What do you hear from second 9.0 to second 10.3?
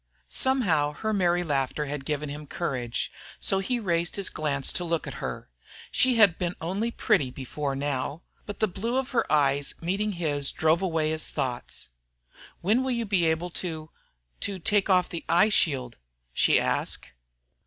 her eyes meeting